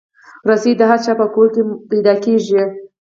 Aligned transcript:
رسۍ 0.49 0.73
د 0.77 0.81
هر 0.89 0.99
چا 1.05 1.13
په 1.21 1.25
کور 1.35 1.47
کې 1.53 1.61
موندل 1.67 2.17
کېږي. 2.25 2.61